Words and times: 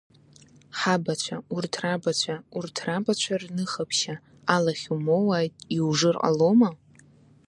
Ҳабацәа, 0.77 1.37
урт 1.53 1.73
рабацәа, 1.83 2.35
урт 2.57 2.77
рабацәа 2.85 3.35
рныха 3.41 3.83
ԥшьа, 3.89 4.15
алахь 4.55 4.85
умоуааит, 4.95 5.53
иужыр 5.77 6.15
ҟалома? 6.21 6.69